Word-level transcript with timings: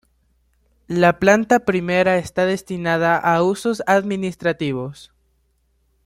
La 0.87 1.19
planta 1.19 1.59
primera 1.59 2.17
está 2.17 2.45
destinada 2.47 3.17
a 3.19 3.43
usos 3.43 3.83
administrativos. 3.85 5.13